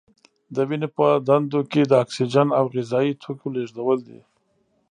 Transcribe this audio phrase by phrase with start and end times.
[0.55, 4.19] د وینې په دندو کې د اکسیجن او غذايي توکو لیږدول دي.